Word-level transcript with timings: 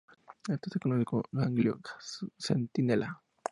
Este 0.49 0.71
se 0.71 0.79
conoce 0.79 1.05
como 1.05 1.21
'ganglio 1.31 1.77
centinela'. 2.47 3.15